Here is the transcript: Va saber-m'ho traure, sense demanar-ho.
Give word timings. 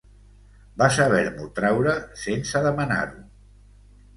Va 0.81 0.87
saber-m'ho 0.95 1.45
traure, 1.59 1.93
sense 2.23 2.65
demanar-ho. 2.69 3.23